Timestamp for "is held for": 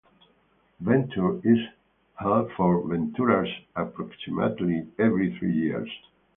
1.47-2.87